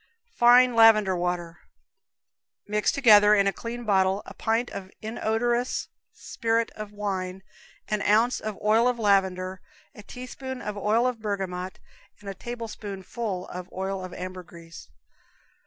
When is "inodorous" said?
4.99-5.89